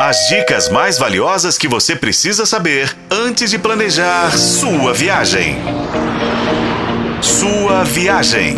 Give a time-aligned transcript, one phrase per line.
[0.00, 5.56] As dicas mais valiosas que você precisa saber antes de planejar sua viagem.
[7.20, 8.54] Sua viagem.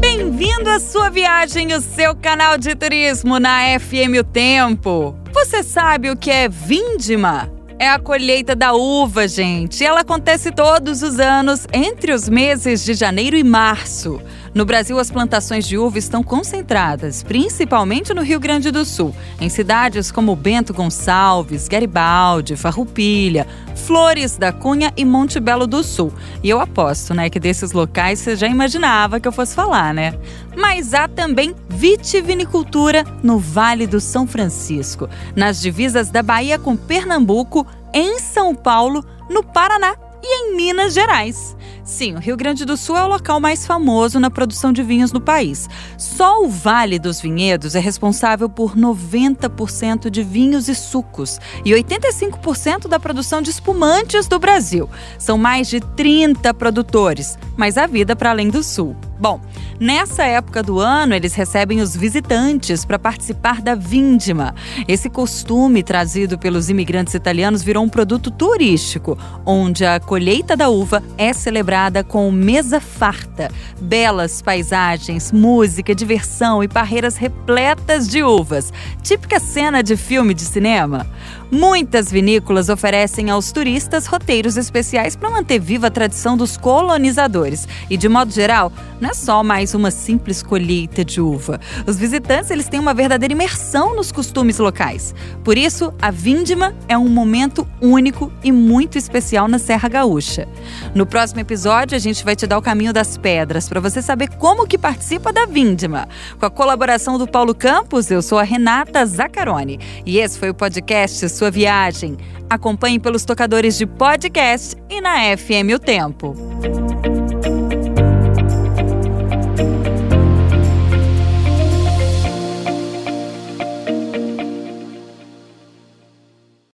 [0.00, 5.14] Bem-vindo à sua viagem, o seu canal de turismo na FM O Tempo.
[5.30, 7.52] Você sabe o que é vindima?
[7.78, 9.84] É a colheita da uva, gente.
[9.84, 14.22] Ela acontece todos os anos entre os meses de janeiro e março.
[14.54, 19.48] No Brasil, as plantações de uva estão concentradas, principalmente no Rio Grande do Sul, em
[19.48, 26.12] cidades como Bento Gonçalves, Garibaldi, Farroupilha, Flores da Cunha e Monte Belo do Sul.
[26.40, 30.16] E eu aposto, né, que desses locais você já imaginava que eu fosse falar, né?
[30.56, 37.66] Mas há também vitivinicultura no Vale do São Francisco, nas divisas da Bahia com Pernambuco,
[37.92, 41.54] em São Paulo, no Paraná e em Minas Gerais.
[41.84, 45.12] Sim, o Rio Grande do Sul é o local mais famoso na produção de vinhos
[45.12, 45.68] no país.
[45.98, 52.88] Só o Vale dos Vinhedos é responsável por 90% de vinhos e sucos e 85%
[52.88, 54.88] da produção de espumantes do Brasil.
[55.18, 58.96] São mais de 30 produtores, mas a vida para além do sul.
[59.18, 59.40] Bom,
[59.78, 64.54] nessa época do ano, eles recebem os visitantes para participar da Vindima.
[64.88, 71.02] Esse costume trazido pelos imigrantes italianos virou um produto turístico, onde a colheita da uva
[71.16, 78.72] é celebrada com mesa farta, belas paisagens, música, diversão e parreiras repletas de uvas.
[79.02, 81.06] Típica cena de filme de cinema.
[81.50, 87.68] Muitas vinícolas oferecem aos turistas roteiros especiais para manter viva a tradição dos colonizadores.
[87.88, 88.72] E, de modo geral,
[89.04, 91.60] não é só mais uma simples colheita de uva.
[91.86, 95.14] Os visitantes eles têm uma verdadeira imersão nos costumes locais.
[95.44, 100.48] Por isso, a Vindima é um momento único e muito especial na Serra Gaúcha.
[100.94, 104.30] No próximo episódio, a gente vai te dar o caminho das pedras para você saber
[104.38, 106.08] como que participa da Vindima.
[106.40, 109.78] Com a colaboração do Paulo Campos, eu sou a Renata Zaccaroni.
[110.06, 112.16] E esse foi o podcast sua viagem.
[112.48, 116.34] Acompanhe pelos tocadores de podcast e na FM O Tempo.